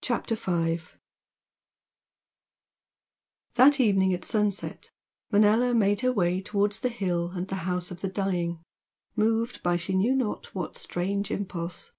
[0.00, 0.78] CHAPTER V
[3.56, 4.90] That evening at sunset
[5.30, 8.62] Manella made her way towards the hill and the "House of the Dying,"
[9.16, 11.92] moved by she knew not what strange impulse.